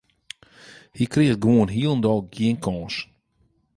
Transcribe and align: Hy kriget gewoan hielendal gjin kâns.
Hy 0.97 1.05
kriget 1.13 1.41
gewoan 1.43 1.73
hielendal 1.75 2.19
gjin 2.33 2.57
kâns. 2.63 2.95